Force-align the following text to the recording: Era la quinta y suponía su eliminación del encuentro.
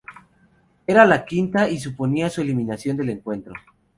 Era 0.87 1.05
la 1.05 1.25
quinta 1.25 1.69
y 1.69 1.77
suponía 1.77 2.31
su 2.31 2.41
eliminación 2.41 2.97
del 2.97 3.09
encuentro. 3.09 3.53